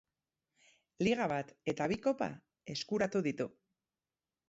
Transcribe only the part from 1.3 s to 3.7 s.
bat eta bi kopa eskuratu ditu.